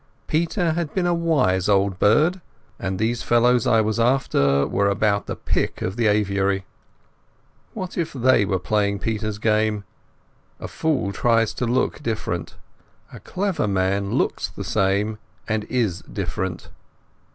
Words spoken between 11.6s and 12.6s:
look different: